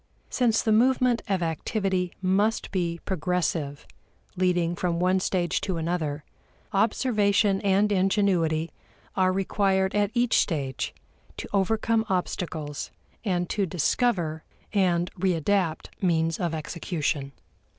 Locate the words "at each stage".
9.93-10.95